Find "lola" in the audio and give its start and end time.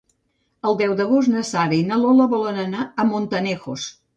2.07-2.29